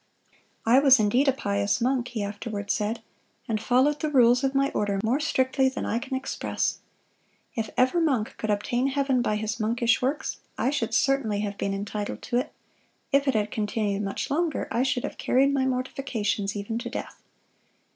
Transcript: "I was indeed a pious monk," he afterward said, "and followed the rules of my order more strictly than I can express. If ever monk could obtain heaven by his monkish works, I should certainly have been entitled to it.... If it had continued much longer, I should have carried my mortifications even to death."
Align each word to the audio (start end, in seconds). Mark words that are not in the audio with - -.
"I 0.65 0.79
was 0.79 0.99
indeed 0.99 1.27
a 1.27 1.31
pious 1.31 1.79
monk," 1.79 2.07
he 2.07 2.23
afterward 2.23 2.71
said, 2.71 3.03
"and 3.47 3.61
followed 3.61 3.99
the 3.99 4.09
rules 4.09 4.43
of 4.43 4.55
my 4.55 4.71
order 4.71 4.99
more 5.03 5.19
strictly 5.19 5.69
than 5.69 5.85
I 5.85 5.99
can 5.99 6.15
express. 6.15 6.79
If 7.53 7.69
ever 7.77 8.01
monk 8.01 8.33
could 8.39 8.49
obtain 8.49 8.87
heaven 8.87 9.21
by 9.21 9.35
his 9.35 9.59
monkish 9.59 10.01
works, 10.01 10.39
I 10.57 10.71
should 10.71 10.95
certainly 10.95 11.41
have 11.41 11.55
been 11.55 11.75
entitled 11.75 12.23
to 12.23 12.37
it.... 12.37 12.51
If 13.11 13.27
it 13.27 13.35
had 13.35 13.51
continued 13.51 14.01
much 14.01 14.31
longer, 14.31 14.67
I 14.71 14.81
should 14.81 15.03
have 15.03 15.19
carried 15.19 15.53
my 15.53 15.67
mortifications 15.67 16.55
even 16.55 16.79
to 16.79 16.89
death." 16.89 17.21